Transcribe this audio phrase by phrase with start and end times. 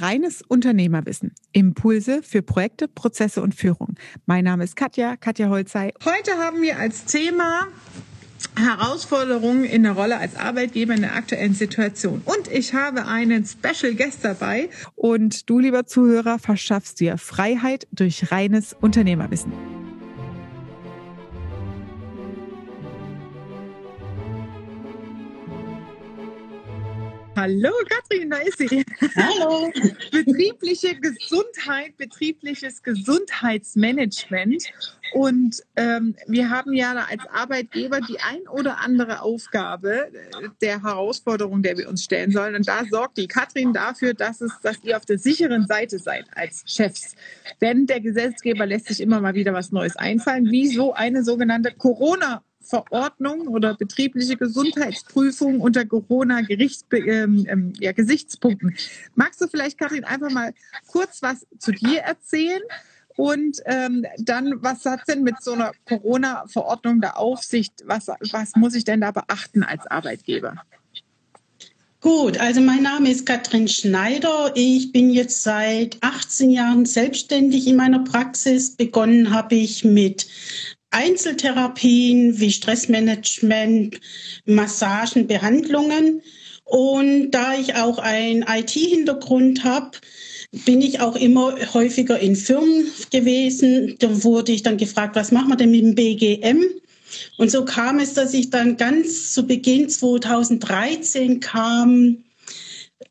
[0.00, 1.34] Reines Unternehmerwissen.
[1.52, 3.96] Impulse für Projekte, Prozesse und Führung.
[4.26, 5.92] Mein Name ist Katja, Katja Holzei.
[6.04, 7.66] Heute haben wir als Thema
[8.56, 12.22] Herausforderungen in der Rolle als Arbeitgeber in der aktuellen Situation.
[12.24, 14.70] Und ich habe einen Special Guest dabei.
[14.96, 19.52] Und du, lieber Zuhörer, verschaffst dir Freiheit durch reines Unternehmerwissen.
[27.40, 28.84] Hallo Katrin, da ist sie.
[29.16, 29.72] Hallo.
[30.12, 34.64] Betriebliche Gesundheit, betriebliches Gesundheitsmanagement.
[35.14, 40.10] Und ähm, wir haben ja als Arbeitgeber die ein oder andere Aufgabe
[40.60, 42.56] der Herausforderung, der wir uns stellen sollen.
[42.56, 46.26] Und da sorgt die Katrin dafür, dass, es, dass ihr auf der sicheren Seite seid
[46.34, 47.14] als Chefs.
[47.62, 51.72] Denn der Gesetzgeber lässt sich immer mal wieder was Neues einfallen, wie so eine sogenannte
[51.72, 57.10] Corona- Verordnung oder betriebliche Gesundheitsprüfung unter Corona-Gesichtspunkten.
[57.10, 57.92] Ähm, ähm, ja,
[59.14, 60.52] Magst du vielleicht, Kathrin, einfach mal
[60.86, 62.62] kurz was zu dir erzählen?
[63.16, 67.74] Und ähm, dann, was hat denn mit so einer Corona-Verordnung der Aufsicht?
[67.84, 70.62] Was, was muss ich denn da beachten als Arbeitgeber?
[72.00, 74.52] Gut, also mein Name ist Katrin Schneider.
[74.54, 78.74] Ich bin jetzt seit 18 Jahren selbstständig in meiner Praxis.
[78.74, 80.26] Begonnen habe ich mit
[80.90, 84.00] Einzeltherapien wie Stressmanagement,
[84.44, 86.22] Massagen, Behandlungen.
[86.64, 89.90] Und da ich auch einen IT-Hintergrund habe,
[90.52, 93.96] bin ich auch immer häufiger in Firmen gewesen.
[93.98, 96.64] Da wurde ich dann gefragt, was machen wir denn mit dem BGM?
[97.36, 102.24] Und so kam es, dass ich dann ganz zu Beginn 2013 kam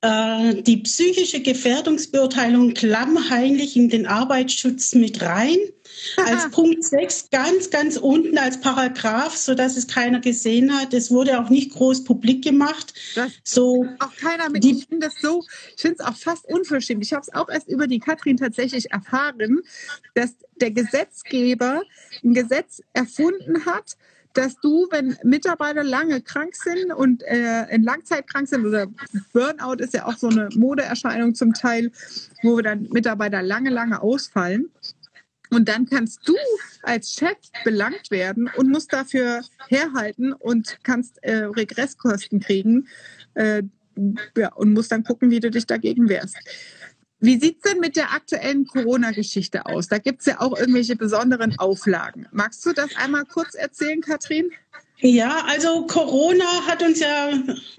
[0.02, 5.58] äh, die psychische Gefährdungsbeurteilung klammheimlich in den Arbeitsschutz mit rein.
[6.18, 10.94] Als Punkt 6 ganz, ganz unten als Paragraph, so dass es keiner gesehen hat.
[10.94, 12.94] Es wurde auch nicht groß publik gemacht.
[13.16, 14.64] Das so auch keiner mit.
[14.64, 15.44] Die, ich finde das so,
[15.76, 17.04] ich finde es auch fast unverschämt.
[17.04, 19.62] Ich habe es auch erst über die Katrin tatsächlich erfahren,
[20.16, 21.84] dass der Gesetzgeber
[22.24, 23.96] ein Gesetz erfunden hat,
[24.34, 28.88] dass du, wenn Mitarbeiter lange krank sind und äh, in Langzeit krank sind oder
[29.34, 31.92] Burnout ist ja auch so eine Modeerscheinung zum Teil,
[32.44, 34.70] wo dann Mitarbeiter lange, lange ausfallen.
[35.50, 36.36] Und dann kannst du
[36.84, 42.88] als Chef belangt werden und musst dafür herhalten und kannst äh, Regresskosten kriegen
[43.34, 43.64] äh,
[44.38, 46.38] ja, und musst dann gucken, wie du dich dagegen wehrst.
[47.22, 49.90] Wie sieht's denn mit der aktuellen Corona-Geschichte aus?
[49.90, 52.28] Da gibt's ja auch irgendwelche besonderen Auflagen.
[52.32, 54.52] Magst du das einmal kurz erzählen, Katrin?
[55.02, 57.32] Ja, also Corona hat uns ja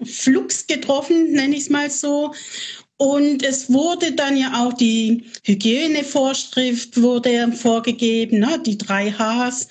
[0.03, 2.33] flugs getroffen, nenne ich es mal so.
[3.01, 9.67] Und es wurde dann ja auch die Hygienevorschrift wurde vorgegeben, ne, die drei Hs,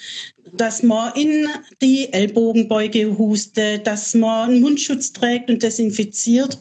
[0.52, 1.48] dass man in
[1.80, 6.58] die Ellbogenbeuge hustet, dass man einen Mundschutz trägt und desinfiziert.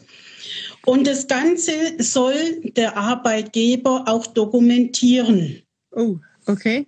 [0.86, 5.62] Und das Ganze soll der Arbeitgeber auch dokumentieren.
[5.90, 6.86] Oh, okay.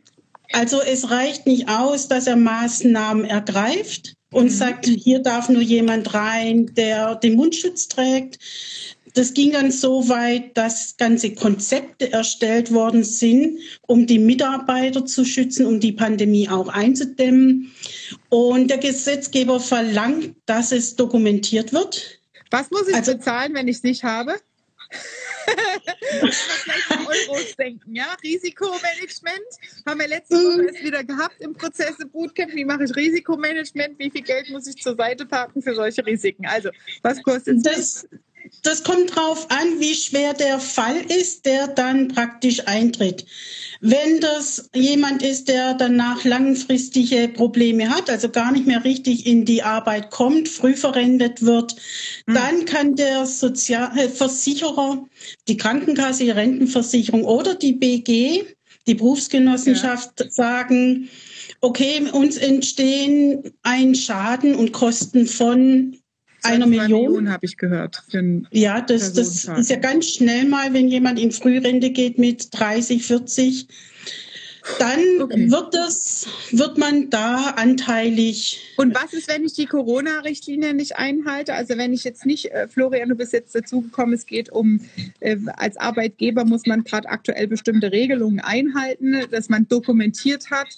[0.53, 4.51] Also es reicht nicht aus, dass er Maßnahmen ergreift und mhm.
[4.51, 8.39] sagt, hier darf nur jemand rein, der den Mundschutz trägt.
[9.15, 15.25] Das ging dann so weit, dass ganze Konzepte erstellt worden sind, um die Mitarbeiter zu
[15.25, 17.73] schützen, um die Pandemie auch einzudämmen.
[18.31, 22.21] Und der Gesetzgeber verlangt, dass es dokumentiert wird.
[22.51, 24.37] Was muss ich also, bezahlen, wenn ich es nicht habe?
[27.07, 28.15] Euros denken, ja?
[28.23, 29.41] Risikomanagement
[29.87, 32.55] haben wir letzte Woche erst wieder gehabt im Prozesse Bootcamp.
[32.55, 33.99] Wie mache ich Risikomanagement?
[33.99, 36.47] Wie viel Geld muss ich zur Seite parken für solche Risiken?
[36.47, 36.71] Also,
[37.03, 38.07] was kostet das?
[38.63, 43.27] Das kommt drauf an, wie schwer der Fall ist, der dann praktisch eintritt.
[43.81, 49.45] Wenn das jemand ist, der danach langfristige Probleme hat, also gar nicht mehr richtig in
[49.45, 51.75] die Arbeit kommt, früh verrentet wird,
[52.27, 52.35] mhm.
[52.35, 55.05] dann kann der Sozialversicherer,
[55.49, 58.45] die Krankenkasse, die Rentenversicherung oder die BG,
[58.87, 60.31] die Berufsgenossenschaft ja.
[60.31, 61.09] sagen,
[61.61, 65.97] okay, uns entstehen ein Schaden und Kosten von
[66.43, 66.91] einer Million.
[66.91, 68.03] Millionen habe ich gehört.
[68.51, 73.05] ja, das, das ist ja ganz schnell mal, wenn jemand in Frührente geht mit 30,
[73.05, 73.67] 40,
[74.79, 75.51] dann okay.
[75.51, 78.61] wird das, wird man da anteilig.
[78.77, 81.55] Und was ist, wenn ich die Corona-Richtlinie nicht einhalte?
[81.55, 84.81] Also wenn ich jetzt nicht, äh, Florian, du bist jetzt dazugekommen, es geht um,
[85.21, 90.69] äh, als Arbeitgeber muss man gerade aktuell bestimmte Regelungen einhalten, dass man dokumentiert hat,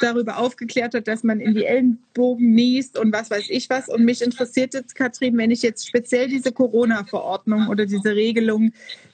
[0.00, 3.88] darüber aufgeklärt hat, dass man in die Ellenbogen niest und was weiß ich was.
[3.88, 8.72] Und mich interessiert jetzt, Katrin, wenn ich jetzt speziell diese Corona-Verordnung oder diese Regelung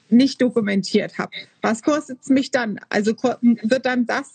[0.09, 1.33] nicht dokumentiert habe.
[1.63, 2.79] Was kostet es mich dann?
[2.89, 3.13] Also
[3.43, 4.33] wird dann das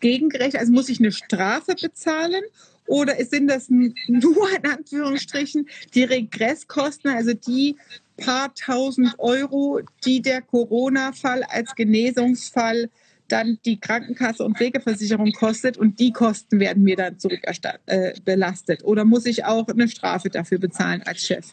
[0.00, 0.60] gegengerechnet?
[0.60, 2.42] Also muss ich eine Strafe bezahlen?
[2.86, 3.94] Oder sind das nur
[4.56, 7.76] in Anführungsstrichen die Regresskosten, also die
[8.16, 12.90] paar tausend Euro, die der Corona-Fall als Genesungsfall
[13.34, 18.80] dann die Krankenkasse und Pflegeversicherung kostet und die Kosten werden mir dann zurückbelastet.
[18.80, 21.46] Äh, Oder muss ich auch eine Strafe dafür bezahlen als Chef?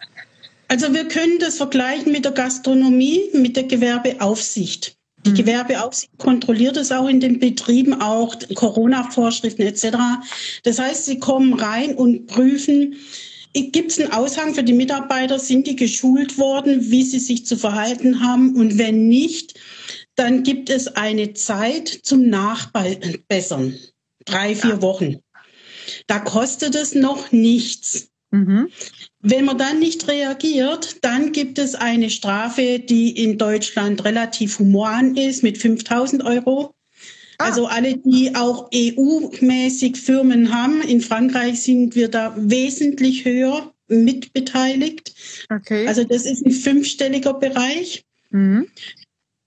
[0.67, 4.95] Also wir können das vergleichen mit der Gastronomie, mit der Gewerbeaufsicht.
[5.25, 5.35] Die mhm.
[5.35, 9.97] Gewerbeaufsicht kontrolliert es auch in den Betrieben, auch Corona-Vorschriften etc.
[10.63, 12.95] Das heißt, sie kommen rein und prüfen,
[13.53, 15.37] Gibt es einen Aushang für die Mitarbeiter?
[15.37, 18.55] Sind die geschult worden, wie sie sich zu verhalten haben?
[18.55, 19.59] Und wenn nicht,
[20.15, 23.77] dann gibt es eine Zeit zum Nachbessern.
[24.25, 24.81] Drei, vier ja.
[24.81, 25.17] Wochen.
[26.07, 28.09] Da kostet es noch nichts.
[28.31, 28.69] Mhm.
[29.19, 35.15] Wenn man dann nicht reagiert, dann gibt es eine Strafe, die in Deutschland relativ human
[35.15, 36.73] ist mit 5000 Euro.
[37.37, 37.45] Ah.
[37.45, 40.81] Also alle, die auch EU-mäßig Firmen haben.
[40.81, 45.13] In Frankreich sind wir da wesentlich höher mitbeteiligt.
[45.49, 45.87] Okay.
[45.87, 48.05] Also das ist ein fünfstelliger Bereich.
[48.29, 48.67] Mhm.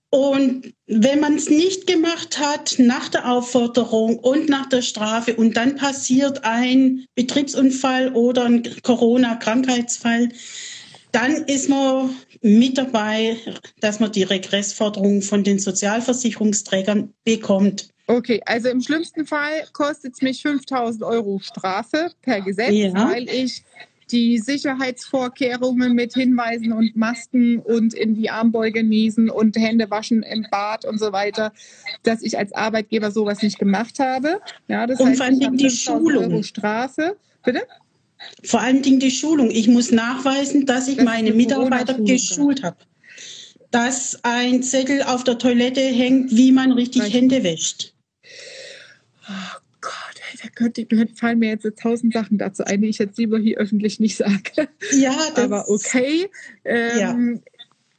[0.09, 5.57] Und wenn man es nicht gemacht hat nach der Aufforderung und nach der Strafe und
[5.57, 10.29] dann passiert ein Betriebsunfall oder ein Corona-Krankheitsfall,
[11.11, 13.37] dann ist man mit dabei,
[13.79, 17.89] dass man die Regressforderung von den Sozialversicherungsträgern bekommt.
[18.07, 22.93] Okay, also im schlimmsten Fall kostet es mich 5000 Euro Strafe per Gesetz, ja.
[22.93, 23.63] weil ich
[24.11, 30.45] die Sicherheitsvorkehrungen mit Hinweisen und Masken und in die Armbeuge niesen und Hände waschen im
[30.51, 31.53] Bad und so weiter,
[32.03, 34.39] dass ich als Arbeitgeber sowas nicht gemacht habe.
[34.67, 36.31] Ja, das und heißt, vor allen Dingen die Schulung.
[36.31, 37.17] Euro Strafe.
[37.43, 37.63] Bitte?
[38.43, 39.49] Vor allen Dingen die Schulung.
[39.51, 42.77] Ich muss nachweisen, dass ich das meine Mitarbeiter geschult habe.
[43.71, 47.13] Dass ein Zettel auf der Toilette hängt, wie man richtig.
[47.13, 47.93] Hände wäscht.
[50.41, 53.99] Da könnte, fallen mir jetzt tausend Sachen dazu ein, die ich jetzt lieber hier öffentlich
[53.99, 54.67] nicht sage.
[54.91, 56.29] Ja, aber okay.
[56.63, 57.15] Ähm, ja.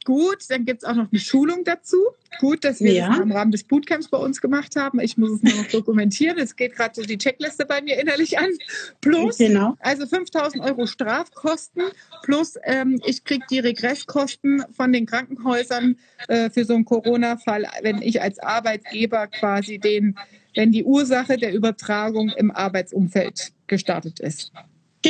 [0.07, 1.97] Gut, dann gibt es auch noch eine Schulung dazu.
[2.39, 3.09] Gut, dass wir ja.
[3.09, 5.01] das im Rahmen des Bootcamps bei uns gemacht haben.
[5.01, 6.37] Ich muss es nur noch dokumentieren.
[6.37, 8.47] Es geht gerade so die Checkliste bei mir innerlich an.
[9.01, 9.75] Plus, genau.
[9.79, 11.83] also 5000 Euro Strafkosten
[12.23, 15.97] plus ähm, ich kriege die Regresskosten von den Krankenhäusern
[16.29, 20.15] äh, für so einen Corona-Fall, wenn ich als Arbeitgeber quasi den
[20.55, 24.53] wenn die Ursache der Übertragung im Arbeitsumfeld gestartet ist.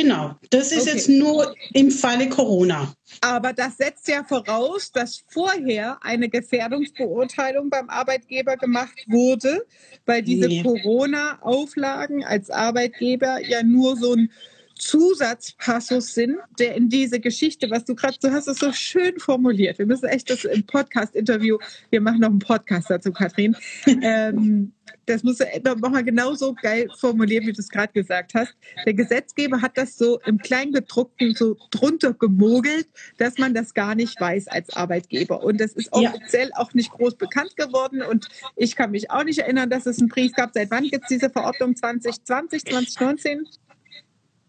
[0.00, 0.90] Genau, das ist okay.
[0.92, 2.94] jetzt nur im Falle Corona.
[3.20, 9.66] Aber das setzt ja voraus, dass vorher eine Gefährdungsbeurteilung beim Arbeitgeber gemacht wurde,
[10.06, 10.62] weil diese nee.
[10.62, 14.30] Corona-Auflagen als Arbeitgeber ja nur so ein
[14.78, 19.78] Zusatzpassus sind, der in diese Geschichte, was du gerade, du hast es so schön formuliert.
[19.78, 21.58] Wir müssen echt das im Podcast-Interview,
[21.90, 23.56] wir machen noch einen Podcast dazu, Kathrin.
[24.02, 24.72] ähm,
[25.06, 28.54] das musst du nochmal genauso geil formulieren, wie du es gerade gesagt hast.
[28.84, 34.20] Der Gesetzgeber hat das so im Kleingedruckten so drunter gemogelt, dass man das gar nicht
[34.20, 35.42] weiß als Arbeitgeber.
[35.42, 36.56] Und das ist offiziell ja.
[36.56, 38.02] auch nicht groß bekannt geworden.
[38.02, 40.50] Und ich kann mich auch nicht erinnern, dass es einen Brief gab.
[40.52, 41.74] Seit wann gibt es diese Verordnung?
[41.74, 43.46] 2020, 2019?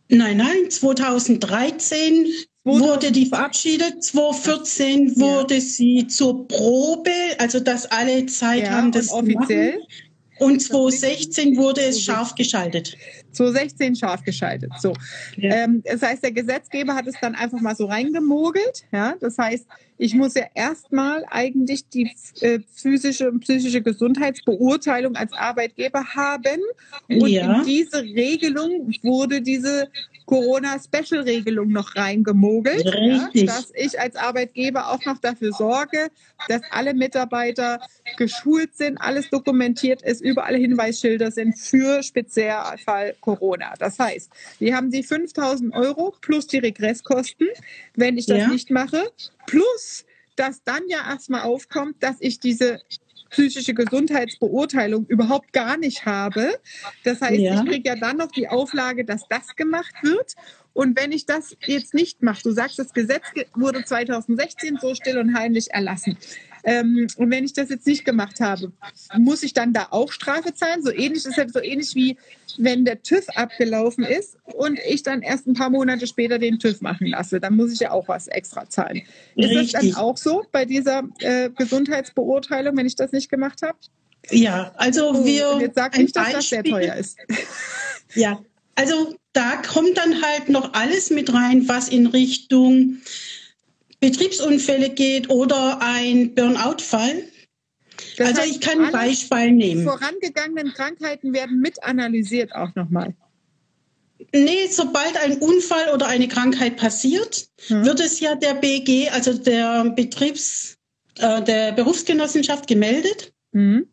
[0.10, 2.28] Nein, nein, 2013
[2.64, 5.16] wurde die verabschiedet, 2014 ja.
[5.16, 9.74] wurde sie zur Probe, also dass alle Zeit ja, haben, das offiziell.
[9.74, 9.88] Machen.
[10.40, 12.96] Und 2016 wurde es scharf geschaltet.
[13.34, 14.72] 2016 scharf geschaltet.
[14.80, 14.94] So.
[15.36, 15.54] Ja.
[15.54, 18.86] Ähm, das heißt, der Gesetzgeber hat es dann einfach mal so reingemogelt.
[18.94, 19.16] Ja?
[19.20, 19.66] Das heißt,
[20.00, 22.10] ich muss ja erstmal eigentlich die
[22.40, 26.62] äh, physische und psychische Gesundheitsbeurteilung als Arbeitgeber haben.
[27.10, 27.60] Und ja.
[27.60, 29.90] in diese Regelung wurde diese
[30.26, 36.12] Corona-Special-Regelung noch reingemogelt, ja, dass ich als Arbeitgeber auch noch dafür sorge,
[36.48, 37.82] dass alle Mitarbeiter
[38.16, 43.74] geschult sind, alles dokumentiert ist, überall Hinweisschilder sind für Spezialfall Corona.
[43.80, 44.30] Das heißt,
[44.60, 47.48] wir haben die 5000 Euro plus die Regresskosten,
[47.96, 48.48] wenn ich das ja.
[48.50, 49.12] nicht mache,
[49.50, 50.06] plus
[50.40, 52.80] dass dann ja erstmal aufkommt, dass ich diese
[53.30, 56.60] psychische Gesundheitsbeurteilung überhaupt gar nicht habe.
[57.04, 57.56] Das heißt, ja.
[57.56, 60.36] ich kriege ja dann noch die Auflage, dass das gemacht wird.
[60.74, 65.18] Und wenn ich das jetzt nicht mache, du sagst, das Gesetz wurde 2016 so still
[65.18, 66.18] und heimlich erlassen.
[66.64, 68.72] Ähm, und wenn ich das jetzt nicht gemacht habe,
[69.18, 70.84] muss ich dann da auch Strafe zahlen?
[70.84, 72.18] So ähnlich ist halt so ähnlich wie
[72.58, 76.82] wenn der TÜV abgelaufen ist und ich dann erst ein paar Monate später den TÜV
[76.82, 79.02] machen lasse, dann muss ich ja auch was extra zahlen.
[79.36, 79.72] Ist Richtig.
[79.72, 83.78] das dann auch so bei dieser äh, Gesundheitsbeurteilung, wenn ich das nicht gemacht habe?
[84.30, 85.50] Ja, also oh, wir.
[85.52, 87.18] Und jetzt sag nicht, dass das sehr teuer ist.
[88.16, 88.40] Ja,
[88.74, 92.98] also da kommt dann halt noch alles mit rein, was in Richtung
[94.00, 97.24] Betriebsunfälle geht oder ein Burnout-Fall.
[98.20, 99.84] also ich kann ein Beispiel nehmen.
[99.84, 103.14] Vorangegangenen Krankheiten werden mit analysiert auch nochmal.
[104.34, 107.86] Nee, sobald ein Unfall oder eine Krankheit passiert, hm.
[107.86, 110.78] wird es ja der BG, also der Betriebs,
[111.18, 113.34] äh, der Berufsgenossenschaft gemeldet.
[113.54, 113.88] Hm.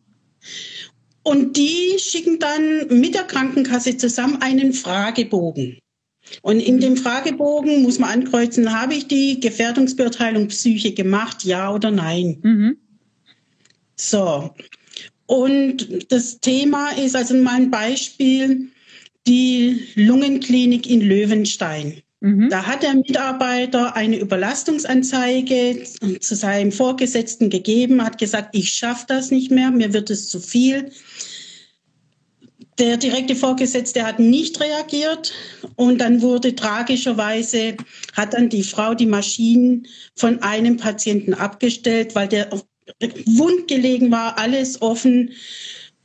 [1.22, 5.78] Und die schicken dann mit der Krankenkasse zusammen einen Fragebogen.
[6.42, 11.90] Und in dem Fragebogen muss man ankreuzen, habe ich die Gefährdungsbeurteilung Psyche gemacht, ja oder
[11.90, 12.38] nein?
[12.42, 12.76] Mhm.
[13.97, 14.54] So.
[15.26, 18.68] Und das Thema ist also mal ein Beispiel,
[19.26, 22.02] die Lungenklinik in Löwenstein.
[22.21, 22.49] Mhm.
[22.49, 25.85] Da hat der Mitarbeiter eine Überlastungsanzeige
[26.21, 30.40] zu seinem Vorgesetzten gegeben, hat gesagt, ich schaffe das nicht mehr, mir wird es zu
[30.40, 30.90] viel.
[32.78, 35.33] Der direkte Vorgesetzte hat nicht reagiert
[35.76, 37.76] und dann wurde tragischerweise,
[38.14, 42.50] hat dann die Frau die Maschinen von einem Patienten abgestellt, weil der
[43.26, 45.33] wund gelegen war, alles offen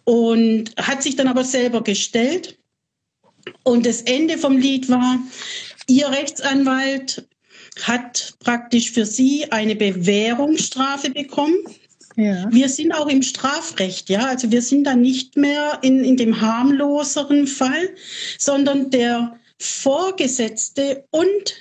[0.04, 2.58] und hat sich dann aber selber gestellt.
[3.64, 5.20] Und das Ende vom Lied war,
[5.88, 7.28] ihr Rechtsanwalt
[7.82, 11.56] hat praktisch für sie eine Bewährungsstrafe bekommen
[12.18, 12.48] ja.
[12.52, 14.26] Wir sind auch im Strafrecht, ja.
[14.28, 17.90] Also wir sind da nicht mehr in, in dem harmloseren Fall,
[18.38, 21.56] sondern der Vorgesetzte und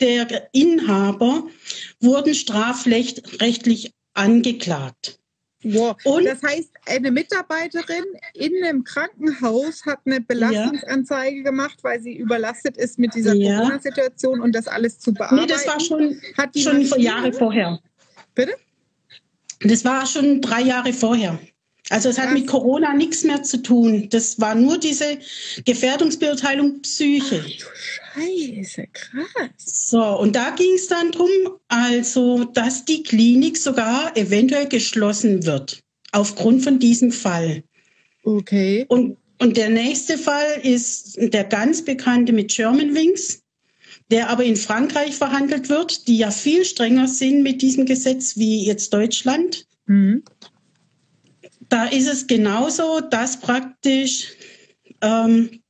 [0.00, 1.44] der Inhaber
[2.00, 5.18] wurden strafrechtlich angeklagt.
[5.64, 5.96] Wow.
[6.04, 8.04] Und, das heißt, eine Mitarbeiterin
[8.34, 11.42] in einem Krankenhaus hat eine Belastungsanzeige ja.
[11.44, 13.58] gemacht, weil sie überlastet ist mit dieser ja.
[13.58, 15.42] Corona-Situation und das alles zu bearbeiten.
[15.42, 17.78] Nee, das war schon, hat schon Jahre vorher.
[18.34, 18.54] Bitte?
[19.60, 21.38] Das war schon drei Jahre vorher.
[21.88, 24.08] Also es hat mit Corona nichts mehr zu tun.
[24.10, 25.18] Das war nur diese
[25.64, 27.44] Gefährdungsbeurteilung Psyche.
[27.44, 27.76] Ach,
[28.14, 29.50] Scheiße, krass.
[29.56, 31.30] So, und da ging es dann drum,
[31.68, 37.64] also, dass die Klinik sogar eventuell geschlossen wird, aufgrund von diesem Fall.
[38.22, 38.84] Okay.
[38.88, 43.42] Und, und der nächste Fall ist der ganz bekannte mit Germanwings
[44.12, 48.66] der aber in Frankreich verhandelt wird, die ja viel strenger sind mit diesem Gesetz wie
[48.66, 49.66] jetzt Deutschland.
[49.86, 50.22] Mhm.
[51.72, 54.34] Da ist es genauso, dass praktisch
[55.00, 55.62] ähm,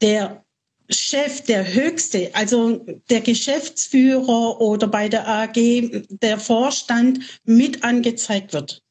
[0.00, 0.42] der
[0.88, 8.82] Chef, der Höchste, also der Geschäftsführer oder bei der AG der Vorstand mit angezeigt wird.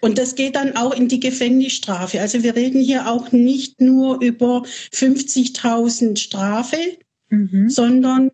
[0.00, 2.20] Und das geht dann auch in die Gefängnisstrafe.
[2.20, 6.78] Also wir reden hier auch nicht nur über 50.000 Strafe,
[7.28, 7.68] mhm.
[7.68, 8.30] sondern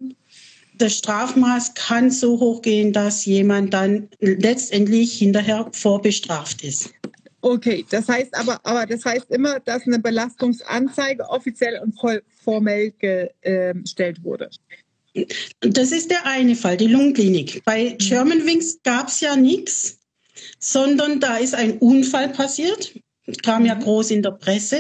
[0.79, 6.93] das Strafmaß kann so hoch gehen, dass jemand dann letztendlich hinterher vorbestraft ist.
[7.41, 12.93] Okay, das heißt aber, aber das heißt immer, dass eine Belastungsanzeige offiziell und voll formell
[12.99, 14.51] gestellt wurde.
[15.61, 17.63] Das ist der eine Fall, die Lungenklinik.
[17.65, 17.99] Bei mhm.
[17.99, 19.99] Germanwings gab es ja nichts,
[20.59, 22.95] sondern da ist ein Unfall passiert,
[23.43, 23.81] kam ja mhm.
[23.81, 24.79] groß in der Presse.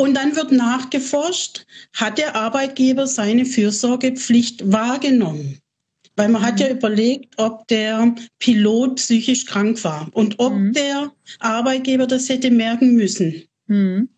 [0.00, 5.58] Und dann wird nachgeforscht, hat der Arbeitgeber seine Fürsorgepflicht wahrgenommen?
[6.16, 6.46] Weil man mhm.
[6.46, 6.78] hat ja mhm.
[6.78, 10.72] überlegt, ob der Pilot psychisch krank war und ob mhm.
[10.72, 13.42] der Arbeitgeber das hätte merken müssen.
[13.66, 14.08] Mhm.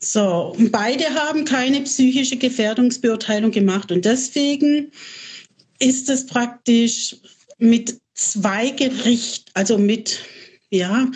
[0.00, 4.90] So, und beide haben keine psychische Gefährdungsbeurteilung gemacht und deswegen
[5.78, 7.14] ist es praktisch
[7.58, 10.18] mit zwei Gericht, also mit
[10.70, 11.08] ja,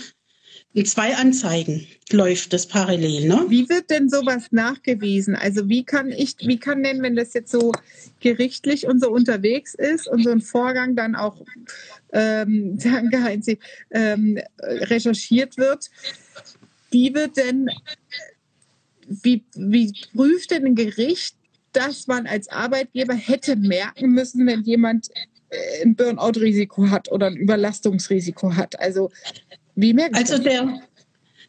[0.83, 3.29] zwei Anzeigen läuft das parallel.
[3.29, 3.47] Ne?
[3.49, 5.37] Wie wird denn sowas nachgewiesen?
[5.37, 7.71] Also wie kann ich, wie kann denn, wenn das jetzt so
[8.19, 11.41] gerichtlich und so unterwegs ist und so ein Vorgang dann auch,
[12.13, 13.61] ähm, danke Heinzi,
[13.93, 15.91] ähm, recherchiert wird,
[16.91, 17.69] wie wird denn,
[19.07, 21.37] wie, wie prüft denn ein Gericht,
[21.73, 25.09] dass man als Arbeitgeber hätte merken müssen, wenn jemand
[25.51, 28.79] äh, ein Burnout-Risiko hat oder ein Überlastungsrisiko hat?
[28.81, 29.11] Also
[29.75, 30.81] wie merkt Also der,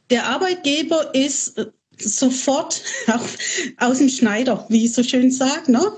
[0.10, 1.66] der Arbeitgeber ist äh,
[1.98, 2.82] sofort
[3.78, 5.72] aus dem Schneider, wie ich so schön sage.
[5.72, 5.92] Ne?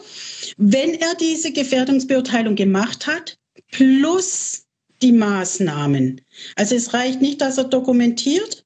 [0.57, 3.37] Wenn er diese Gefährdungsbeurteilung gemacht hat,
[3.71, 4.63] plus
[5.01, 6.21] die Maßnahmen.
[6.55, 8.65] Also es reicht nicht, dass er dokumentiert,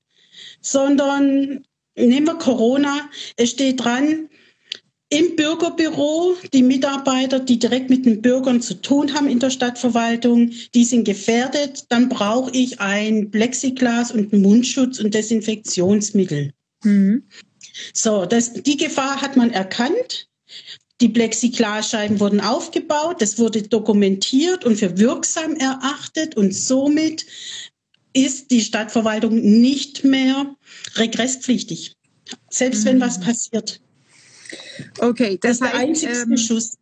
[0.61, 1.65] sondern
[1.95, 4.29] nehmen wir Corona, es steht dran,
[5.11, 10.51] im Bürgerbüro, die Mitarbeiter, die direkt mit den Bürgern zu tun haben in der Stadtverwaltung,
[10.73, 11.85] die sind gefährdet.
[11.89, 16.53] Dann brauche ich ein Plexiglas und einen Mundschutz und Desinfektionsmittel.
[16.83, 17.23] Mhm.
[17.93, 20.29] So, das, die Gefahr hat man erkannt.
[21.01, 27.25] Die Plexiglasscheiben wurden aufgebaut, das wurde dokumentiert und für wirksam erachtet und somit
[28.13, 30.55] ist die Stadtverwaltung nicht mehr
[30.95, 31.95] regresspflichtig,
[32.49, 32.89] selbst mhm.
[32.89, 33.81] wenn was passiert.
[34.99, 36.77] Okay, das, das ist der einzige ähm, Schuss.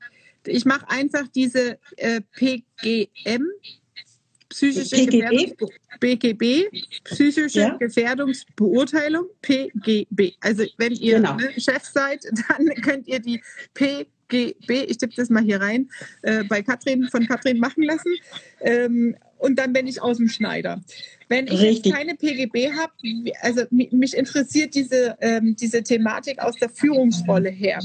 [0.45, 3.45] Ich mache einfach diese äh, PGM,
[4.49, 5.55] psychische PGB.
[5.99, 6.69] BGB,
[7.03, 7.77] psychische Ja.
[7.77, 10.33] Gefährdungsbeurteilung, PGB.
[10.39, 11.35] Also wenn ihr Genau.
[11.35, 13.41] ne, Chef seid, dann könnt ihr die
[13.73, 15.89] PGB, ich tippe das mal hier rein,
[16.21, 18.13] äh, bei Katrin, von Katrin machen lassen.
[18.61, 20.81] Ähm, und dann bin ich aus dem Schneider.
[21.27, 21.85] Wenn ich Richtig.
[21.85, 22.93] jetzt keine PGB habe,
[23.41, 27.79] also mi- mich interessiert diese, ähm, diese Thematik aus der Führungsrolle her.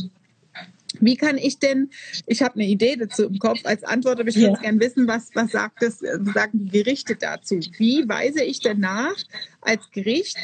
[1.01, 1.91] Wie kann ich denn,
[2.27, 4.61] ich habe eine Idee dazu im Kopf, als Antwort, aber ich würde Ja.
[4.61, 7.59] gerne wissen, was, was sagt das, äh, sagen die Gerichte dazu?
[7.79, 9.17] Wie weise ich denn nach
[9.61, 10.39] als Gericht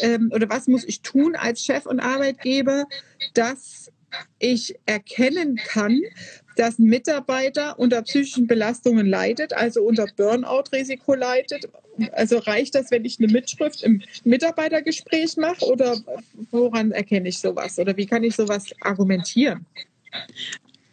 [0.00, 2.84] ähm, oder was muss ich tun als Chef und Arbeitgeber,
[3.34, 3.90] dass
[4.38, 6.00] ich erkennen kann,
[6.56, 11.68] dass ein Mitarbeiter unter psychischen Belastungen leidet, also unter Burnout-Risiko leidet.
[12.12, 15.98] Also reicht das, wenn ich eine Mitschrift im Mitarbeitergespräch mache oder
[16.50, 17.78] woran erkenne ich sowas?
[17.78, 19.66] Oder wie kann ich sowas argumentieren?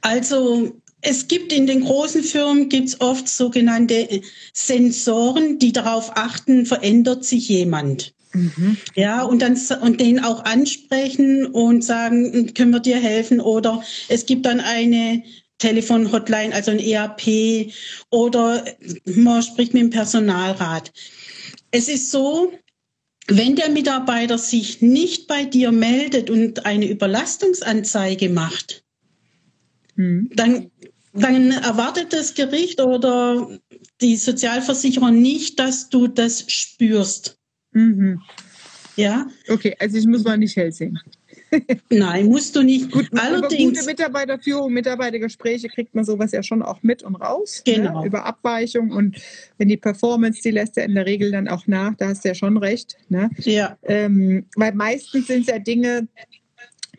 [0.01, 4.21] Also es gibt in den großen Firmen gibt's oft sogenannte
[4.53, 8.14] Sensoren, die darauf achten, verändert sich jemand.
[8.95, 13.39] Ja, und dann und den auch ansprechen und sagen, können wir dir helfen?
[13.39, 15.23] Oder es gibt dann eine
[15.57, 17.71] Telefon-Hotline, also ein EAP,
[18.09, 18.65] oder
[19.05, 20.91] man spricht mit dem Personalrat.
[21.71, 22.51] Es ist so,
[23.27, 28.85] wenn der Mitarbeiter sich nicht bei dir meldet und eine Überlastungsanzeige macht,
[29.95, 30.29] Hm.
[30.33, 30.71] dann,
[31.13, 33.59] dann erwartet das Gericht oder
[34.01, 37.39] die Sozialversicherer nicht, dass du das spürst.
[37.75, 38.21] Mhm.
[38.95, 40.97] Ja, Okay, also ich muss mal nicht hell sehen.
[41.89, 42.91] nein, musst du nicht.
[42.91, 47.61] Gut, Allerdings, gute Mitarbeiterführung, Mitarbeitergespräche kriegt man sowas ja schon auch mit und raus.
[47.65, 48.01] Genau.
[48.01, 48.07] Ne?
[48.07, 49.17] Über Abweichung und
[49.57, 52.29] wenn die Performance, die lässt ja in der Regel dann auch nach, da hast du
[52.29, 52.95] ja schon recht.
[53.09, 53.29] Ne?
[53.39, 56.07] ja, Ähm, weil meistens sind es ja Dinge,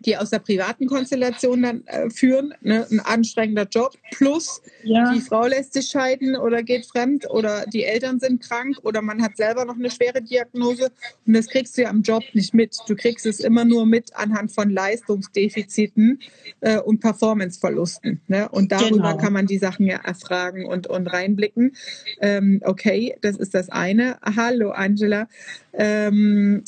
[0.05, 2.55] die aus der privaten Konstellation dann äh, führen.
[2.61, 2.87] Ne?
[2.91, 7.85] Ein anstrengender Job plus ja, die Frau lässt sich scheiden oder geht fremd oder die
[7.85, 10.91] Eltern sind krank oder man hat selber noch eine schwere Diagnose
[11.27, 12.77] und das kriegst du ja am Job nicht mit.
[12.87, 16.21] Du kriegst es immer nur mit anhand von Leistungsdefiziten
[16.61, 18.21] äh, und Performanceverlusten.
[18.29, 18.49] Ne?
[18.49, 19.17] Und darüber Genau.
[19.17, 21.77] kann man die Sachen ja erfragen und, und reinblicken.
[22.21, 24.19] Ähm, okay, das ist das eine.
[24.23, 25.29] Hallo Angela.
[25.73, 26.65] Ähm,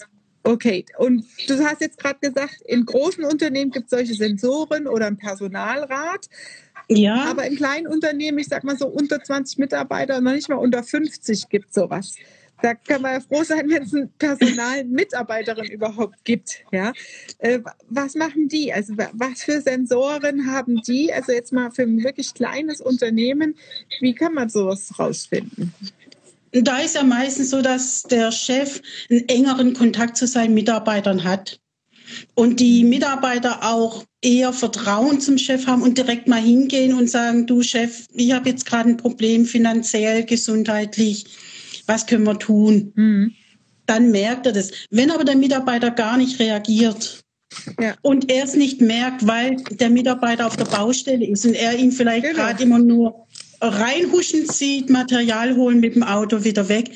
[0.49, 5.07] Okay, und du hast jetzt gerade gesagt, in großen Unternehmen gibt es solche Sensoren oder
[5.07, 6.27] einen Personalrat.
[6.89, 7.27] ja.
[7.27, 10.83] Aber in kleinen Unternehmen, ich sag mal so unter 20 Mitarbeiter, noch nicht mal unter
[10.83, 12.15] 50 gibt sowas.
[12.63, 16.65] Da können wir ja froh sein, wenn es eine Personalmitarbeiterin überhaupt gibt.
[16.73, 16.93] Ja?
[17.39, 18.73] Äh, was machen die?
[18.73, 21.13] Also wa- was für Sensoren haben die?
[21.13, 23.55] Also jetzt mal für ein wirklich kleines Unternehmen,
[24.01, 25.75] wie kann man sowas rausfinden?
[26.53, 28.81] Da ist ja meistens so, dass der Chef
[29.11, 31.61] einen engeren Kontakt zu seinen Mitarbeitern hat.
[32.35, 37.47] Und die Mitarbeiter auch eher Vertrauen zum Chef haben und direkt mal hingehen und sagen,
[37.47, 41.27] du Chef, ich habe jetzt gerade ein Problem finanziell, gesundheitlich,
[41.87, 42.93] was können wir tun?
[42.95, 43.35] Mhm.
[43.87, 44.71] Dann merkt er das.
[44.91, 47.21] Wenn aber der Mitarbeiter gar nicht reagiert
[47.79, 47.95] Ja.
[48.03, 51.93] und er es nicht merkt, weil der Mitarbeiter auf der Baustelle ist und er ihn
[51.93, 52.37] vielleicht Genau.
[52.37, 53.27] gerade immer nur
[53.61, 56.91] reinhuschen sieht, Material holen mit dem Auto wieder weg,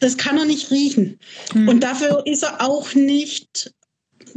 [0.00, 1.18] das kann er nicht riechen.
[1.54, 1.68] Mhm.
[1.68, 3.72] Und dafür ist er auch nicht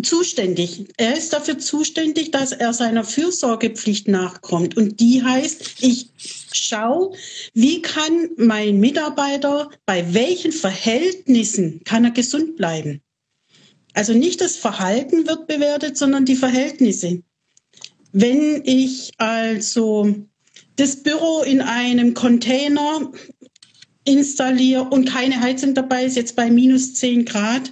[0.01, 0.85] zuständig.
[0.97, 4.77] Er ist dafür zuständig, dass er seiner Fürsorgepflicht nachkommt.
[4.77, 6.09] Und die heißt, ich
[6.53, 7.15] schaue,
[7.53, 13.01] wie kann mein Mitarbeiter, bei welchen Verhältnissen kann er gesund bleiben.
[13.93, 17.21] Also nicht das Verhalten wird bewertet, sondern die Verhältnisse.
[18.11, 20.15] Wenn ich also
[20.79, 23.11] das Büro in einem Container
[24.05, 27.71] installiere und keine Heizung dabei ist, jetzt bei minus 10 Grad,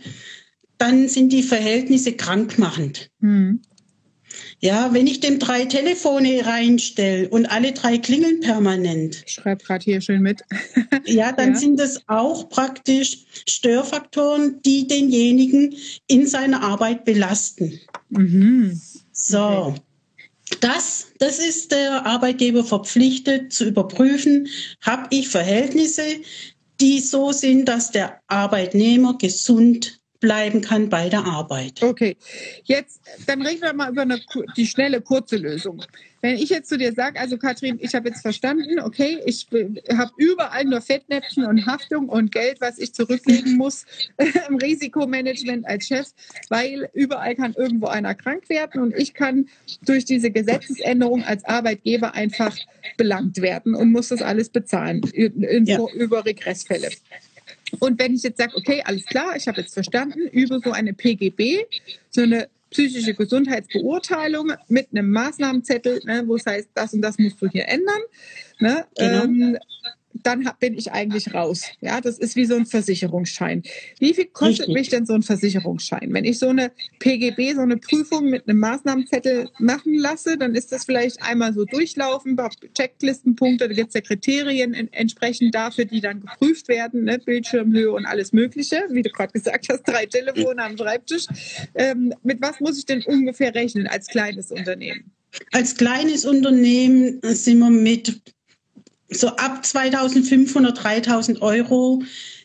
[0.78, 3.10] dann sind die Verhältnisse krankmachend.
[3.20, 3.62] Mhm.
[4.60, 9.84] Ja, wenn ich dem drei Telefone reinstelle und alle drei klingeln permanent, Ich schreibe gerade
[9.84, 10.42] hier schön mit.
[11.06, 11.56] ja, dann Ja.
[11.56, 15.76] sind es auch praktisch Störfaktoren, die denjenigen
[16.08, 17.80] in seiner Arbeit belasten.
[18.10, 18.80] Mhm.
[19.12, 19.40] So.
[19.40, 19.82] Okay.
[20.62, 24.48] Das, das ist der Arbeitgeber verpflichtet zu überprüfen,
[24.82, 26.04] habe ich Verhältnisse,
[26.80, 31.84] die so sind, dass der Arbeitnehmer gesund bleiben kann bei der Arbeit.
[31.84, 32.18] Okay,
[32.64, 34.20] jetzt dann reden wir mal über eine,
[34.56, 35.84] die schnelle, kurze Lösung.
[36.22, 39.48] Wenn ich jetzt zu dir sage, also Katrin, ich habe jetzt verstanden, okay, ich
[39.96, 43.86] habe überall nur Fettnäpfchen und Haftung und Geld, was ich zurücklegen muss
[44.50, 46.08] im Risikomanagement als Chef,
[46.50, 49.48] weil überall kann irgendwo einer krank werden und ich kann
[49.86, 52.58] durch diese Gesetzesänderung als Arbeitgeber einfach
[52.98, 55.80] belangt werden und muss das alles bezahlen in, in, Ja.
[55.94, 56.90] über Regressfälle.
[57.80, 60.94] Und wenn ich jetzt sage, okay, alles klar, ich habe jetzt verstanden, über so eine
[60.94, 61.66] PGB,
[62.10, 67.42] so eine psychische Gesundheitsbeurteilung mit einem Maßnahmenzettel, ne, wo es heißt, das und das musst
[67.42, 68.02] du hier ändern.
[68.60, 69.24] Ne, Genau.
[69.24, 69.58] ähm,
[70.24, 71.64] dann bin ich eigentlich raus.
[71.82, 73.64] Ja, das ist wie so ein Versicherungsschein.
[74.00, 74.76] Wie viel kostet Richtig.
[74.76, 76.14] mich denn so ein Versicherungsschein?
[76.14, 80.72] Wenn ich so eine PGB, so eine Prüfung mit einem Maßnahmenzettel machen lasse, dann ist
[80.72, 82.38] das vielleicht einmal so durchlaufen,
[82.74, 87.20] Checklistenpunkte, da gibt es ja Kriterien entsprechend dafür, die dann geprüft werden, ne?
[87.20, 91.26] Bildschirmhöhe und alles Mögliche, wie du gerade gesagt hast, drei Telefone am Schreibtisch.
[91.76, 95.12] Ähm, mit was muss ich denn ungefähr rechnen als kleines Unternehmen?
[95.52, 98.22] Als kleines Unternehmen sind wir mit
[99.10, 102.04] so ab 2500, 3000 Euro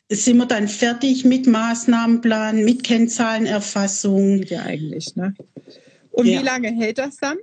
[0.09, 4.43] sind wir dann fertig mit Maßnahmenplan, mit Kennzahlenerfassung.
[4.45, 5.35] Ja, eigentlich, ne?
[6.11, 6.41] Und ja.
[6.41, 7.39] wie lange hält das dann?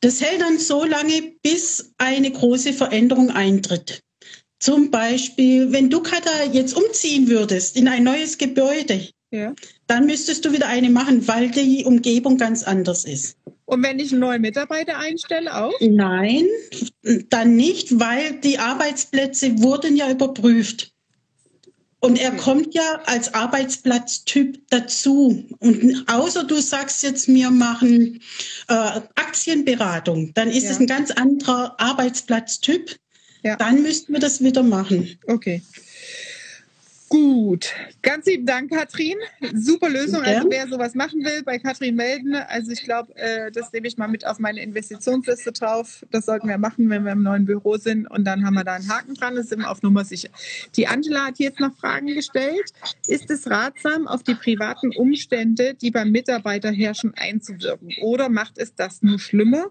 [0.00, 4.02] Das hält dann so lange, bis eine große Veränderung eintritt.
[4.58, 9.54] Zum Beispiel, wenn du, Katha, jetzt umziehen würdest in ein neues Gebäude, ja.
[9.92, 13.36] Dann müsstest du wieder eine machen, weil die Umgebung ganz anders ist.
[13.66, 15.74] Und wenn ich einen neuen Mitarbeiter einstelle, auch?
[15.80, 16.46] Nein,
[17.28, 20.94] dann nicht, weil die Arbeitsplätze wurden ja überprüft.
[22.00, 25.44] Und er kommt ja als Arbeitsplatztyp dazu.
[25.58, 28.22] Und außer du sagst jetzt, wir machen
[28.68, 30.70] äh, Aktienberatung, dann ist ja.
[30.70, 32.96] es ein ganz anderer Arbeitsplatztyp.
[33.42, 33.56] Ja.
[33.56, 35.18] Dann müssten wir das wieder machen.
[35.26, 35.60] Okay.
[37.12, 39.18] Gut, ganz lieben Dank, Katrin.
[39.52, 40.22] Super Lösung.
[40.22, 42.34] Also wer sowas machen will, bei Katrin melden.
[42.34, 46.06] Also ich glaube, äh, das nehme ich mal mit auf meine Investitionsliste drauf.
[46.10, 48.10] Das sollten wir machen, wenn wir im neuen Büro sind.
[48.10, 49.34] Und dann haben wir da einen Haken dran.
[49.34, 50.30] Das sind wir auf Nummer sicher.
[50.74, 52.72] Die Angela hat jetzt noch Fragen gestellt.
[53.06, 57.92] Ist es ratsam, auf die privaten Umstände, die beim Mitarbeiter herrschen, einzuwirken?
[58.00, 59.66] Oder macht es das nur schlimmer?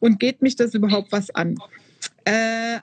[0.00, 1.58] Und geht mich das überhaupt was an?
[2.24, 2.78] Äh,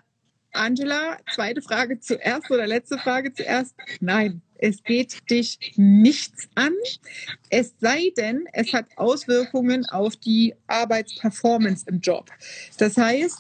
[0.53, 3.75] Angela, zweite Frage zuerst oder letzte Frage zuerst.
[3.99, 6.73] Nein, es geht dich nichts an.
[7.49, 12.29] Es sei denn, es hat Auswirkungen auf die Arbeitsperformance im Job.
[12.77, 13.39] Das heißt,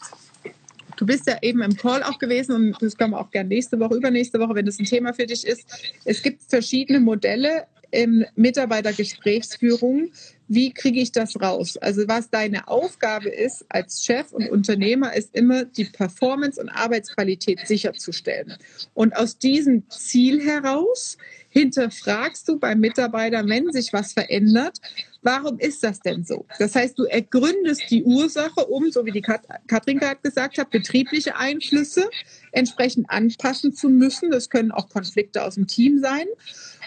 [0.95, 3.79] Du bist ja eben im Call auch gewesen und das können wir auch gerne nächste
[3.79, 5.65] Woche, übernächste Woche, wenn das ein Thema für dich ist.
[6.05, 10.11] Es gibt verschiedene Modelle in Mitarbeitergesprächsführung,
[10.53, 11.77] wie kriege ich das raus?
[11.77, 17.67] Also was deine Aufgabe ist als Chef und Unternehmer, ist immer die Performance und Arbeitsqualität
[17.67, 18.55] sicherzustellen.
[18.93, 21.17] Und aus diesem Ziel heraus
[21.53, 24.79] hinterfragst du beim Mitarbeiter, wenn sich was verändert,
[25.21, 26.47] warum ist das denn so?
[26.57, 30.71] Das heißt, du ergründest die Ursache, um, so wie die Kat Katrin gerade gesagt hat,
[30.71, 32.09] betriebliche Einflüsse
[32.53, 34.31] entsprechend anpassen zu müssen.
[34.31, 36.25] Das können auch Konflikte aus dem Team sein.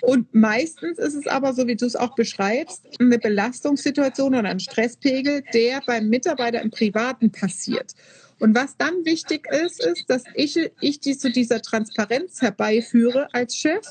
[0.02, 4.60] Und meistens ist es aber, so wie du es auch beschreibst, eine Belastungssituation oder ein
[4.60, 7.94] Stresspegel, der beim Mitarbeiter im Privaten passiert.
[8.38, 13.56] Und was dann wichtig ist, ist, dass ich, ich die zu dieser Transparenz herbeiführe als
[13.56, 13.86] Chef,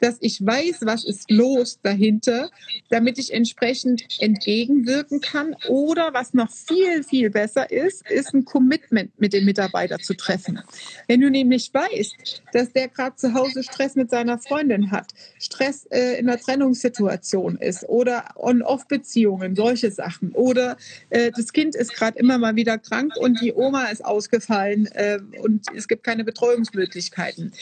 [0.00, 2.50] dass ich weiß, was ist los dahinter,
[2.88, 5.56] damit ich entsprechend entgegenwirken kann.
[5.68, 10.60] Oder was noch viel, viel besser ist, ist ein Commitment mit dem Mitarbeiter zu treffen.
[11.08, 15.86] Wenn du nämlich weißt, dass der gerade zu Hause Stress mit seiner Freundin hat, Stress
[15.86, 20.32] äh, in einer Trennungssituation ist oder On-Off-Beziehungen, solche Sachen.
[20.32, 20.76] Oder
[21.10, 25.18] äh, das Kind ist gerade immer mal wieder krank und die Oma ist ausgefallen äh,
[25.42, 27.52] und es gibt keine Betreuungsmöglichkeiten.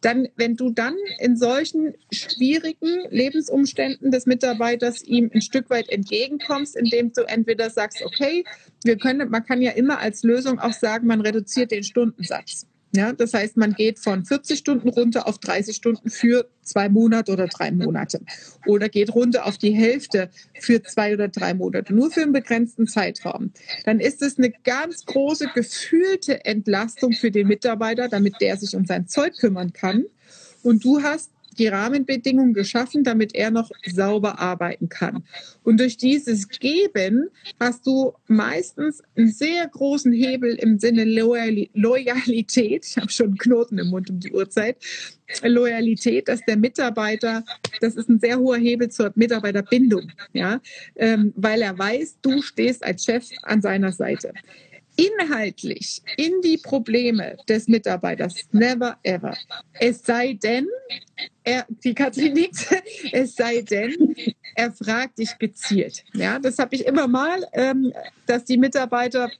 [0.00, 5.88] Dann, wenn du dann in solchen solchen schwierigen Lebensumständen des Mitarbeiters ihm ein Stück weit
[5.90, 8.44] entgegenkommst, indem du entweder sagst, okay,
[8.84, 12.66] wir können, man kann ja immer als Lösung auch sagen, man reduziert den Stundensatz.
[12.96, 17.32] Ja, das heißt, man geht von 40 Stunden runter auf 30 Stunden für zwei Monate
[17.32, 18.20] oder drei Monate.
[18.66, 22.86] Oder geht runter auf die Hälfte für zwei oder drei Monate, nur für einen begrenzten
[22.86, 23.50] Zeitraum.
[23.84, 28.84] Dann ist es eine ganz große gefühlte Entlastung für den Mitarbeiter, damit der sich um
[28.84, 30.04] sein Zeug kümmern kann.
[30.62, 35.24] Und du hast die Rahmenbedingungen geschaffen, damit er noch sauber arbeiten kann.
[35.62, 42.86] Und durch dieses Geben hast du meistens einen sehr großen Hebel im Sinne Loyalität.
[42.86, 44.76] Ich habe schon einen Knoten im Mund um die Uhrzeit.
[45.42, 47.44] Loyalität, dass der Mitarbeiter,
[47.80, 50.60] das ist ein sehr hoher Hebel zur Mitarbeiterbindung, ja,
[50.96, 54.32] ähm, weil er weiß, du stehst als Chef an seiner Seite
[54.96, 58.34] inhaltlich in die Probleme des Mitarbeiters.
[58.52, 59.36] Never ever.
[59.74, 60.66] Es sei denn,
[61.42, 62.66] er, die Katrin nickt,
[63.12, 64.14] es sei denn,
[64.54, 66.04] er fragt dich gezielt.
[66.14, 67.92] Ja, das habe ich immer mal, ähm,
[68.26, 69.30] dass die Mitarbeiter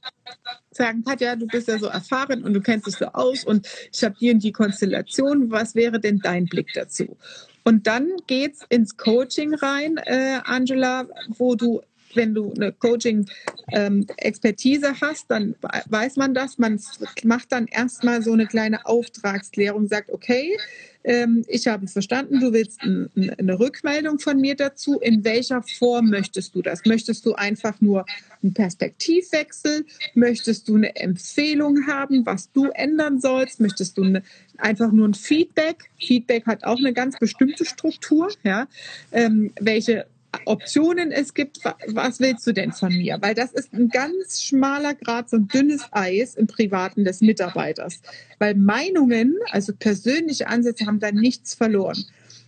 [0.71, 4.03] sagen, Katja, du bist ja so erfahren und du kennst dich so aus und ich
[4.03, 5.51] habe die und die Konstellation.
[5.51, 7.17] Was wäre denn dein Blick dazu?
[7.63, 11.81] Und dann geht's ins Coaching rein, äh, Angela, wo du
[12.15, 15.55] wenn du eine Coaching-Expertise ähm, hast, dann
[15.89, 16.57] weiß man das.
[16.57, 16.79] Man
[17.23, 20.57] macht dann erstmal so eine kleine Auftragsklärung, sagt, okay,
[21.05, 24.99] ähm, ich habe es verstanden, du willst eine Rückmeldung von mir dazu.
[24.99, 26.83] In welcher Form möchtest du das?
[26.85, 28.05] Möchtest du einfach nur
[28.41, 29.85] einen Perspektivwechsel?
[30.15, 33.59] Möchtest du eine Empfehlung haben, was du ändern sollst?
[33.59, 34.23] Möchtest du eine,
[34.57, 35.89] einfach nur ein Feedback?
[35.99, 38.67] Feedback hat auch eine ganz bestimmte Struktur, ja.
[39.11, 40.07] Ähm, welche
[40.45, 43.17] Optionen es gibt, was willst du denn von mir?
[43.21, 48.01] Weil das ist ein ganz schmaler Grad, so ein dünnes Eis im Privaten des Mitarbeiters.
[48.39, 52.05] Weil Meinungen, also persönliche Ansätze, haben da nichts verloren.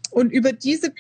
[0.10, 0.94] Und über diese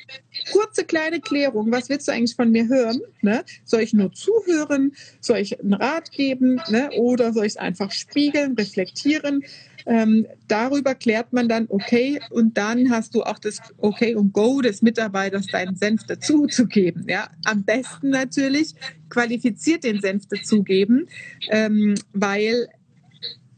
[0.51, 3.01] kurze kleine Klärung, was willst du eigentlich von mir hören?
[3.21, 3.43] Ne?
[3.63, 4.93] Soll ich nur zuhören?
[5.21, 6.61] Soll ich einen Rat geben?
[6.69, 6.89] Ne?
[6.97, 9.43] Oder soll ich es einfach spiegeln, reflektieren?
[9.87, 14.61] Ähm, darüber klärt man dann, okay, und dann hast du auch das Okay und Go
[14.61, 17.05] des Mitarbeiters, deinen Senf dazuzugeben.
[17.07, 17.29] Ja?
[17.45, 18.75] Am besten natürlich
[19.09, 21.07] qualifiziert den Senf dazugeben,
[21.49, 22.67] ähm, weil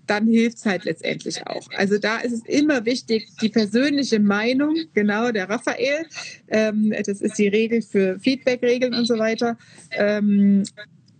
[0.10, 1.68] dann hilft es halt letztendlich auch.
[1.76, 6.06] Also da ist es immer wichtig, die persönliche Meinung, genau, der Raphael,
[6.48, 9.58] ähm, das ist die Regel für Feedback-Regeln und so weiter,
[9.92, 10.63] ähm,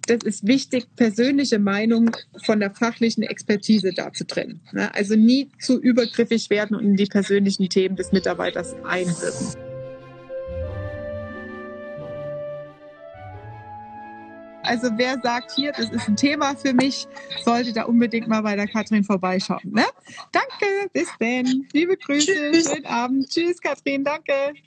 [0.10, 2.12] das ist wichtig, persönliche Meinung
[2.43, 4.62] von der fachlichen Expertise da zu trennen.
[4.72, 4.93] Ne?
[4.93, 9.69] Also nie zu übergriffig werden und in die persönlichen Themen des Mitarbeiters einwirken.
[14.63, 17.08] Also wer sagt hier, das ist ein Thema für mich,
[17.43, 19.62] sollte da unbedingt mal bei der Katrin vorbeischauen.
[19.63, 19.86] Ne?
[20.32, 21.65] Danke, bis dann.
[21.74, 22.72] Liebe Grüße, Tschüss.
[22.72, 23.30] schönen Abend.
[23.30, 24.54] Tschüss, Katrin, danke.